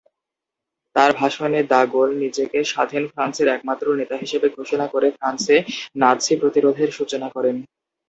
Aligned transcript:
তার 0.95 1.11
ভাষণে 1.15 1.59
de 1.71 1.81
Gaulle 1.93 2.09
নিজেকে 2.23 2.59
স্বাধীন 2.71 3.03
ফ্রান্সের 3.11 3.47
একমাত্র 3.49 3.85
নেতা 3.99 4.15
হিসেবে 4.23 4.47
ঘোষণা 4.57 4.85
করে 4.93 5.07
ফ্রান্সে 5.17 5.55
নাৎসি 6.01 6.33
প্রতিরোধের 6.41 6.89
সূচনা 6.97 7.27
করেন। 7.35 7.55